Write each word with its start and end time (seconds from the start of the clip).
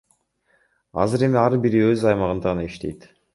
Азыр 1.03 1.25
эми 1.27 1.39
ар 1.43 1.57
бири 1.67 1.83
өз 1.91 2.07
аймагында 2.13 2.49
гана 2.53 2.67
иштейт. 2.71 3.07